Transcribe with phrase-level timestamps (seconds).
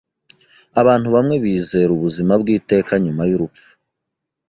[0.81, 3.67] Abantu bamwe bizera ubuzima bw'iteka nyuma y'urupfu.